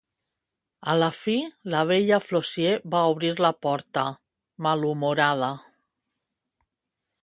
A 0.93 0.95
la 1.03 1.09
fi, 1.17 1.35
la 1.73 1.83
vella 1.91 2.19
Flossie 2.29 2.73
va 2.95 3.03
obrir 3.13 3.31
la 3.47 3.55
porta, 3.67 4.09
malhumorada. 4.69 5.57